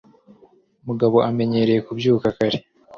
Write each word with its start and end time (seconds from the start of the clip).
mugabo 0.87 1.17
amenyereye 1.29 1.79
kubyuka 1.87 2.27
kare 2.37 2.57